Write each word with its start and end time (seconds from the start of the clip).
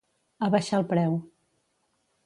Abaixar 0.47 0.79
el 0.79 0.87
preu. 0.95 1.21